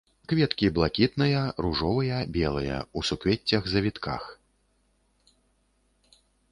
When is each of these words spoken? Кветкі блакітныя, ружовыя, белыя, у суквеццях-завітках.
Кветкі 0.31 0.69
блакітныя, 0.77 1.41
ружовыя, 1.65 2.17
белыя, 2.39 2.77
у 2.99 3.07
суквеццях-завітках. 3.11 4.29